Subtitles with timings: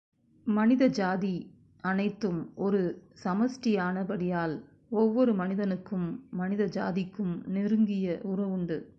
[0.47, 1.51] மனித ஜாதி
[1.81, 3.03] அனைத்தும் ஒரு
[3.23, 4.63] சமஷ்டியானபடியால்
[4.89, 6.07] ஒவ்வொரு மனிதனுக்கும்
[6.29, 8.89] மனித ஜாதிக்கும் நெருங்கிய உறவுண்டு.